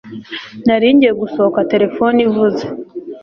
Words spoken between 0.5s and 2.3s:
Nari ngiye gusohoka telefone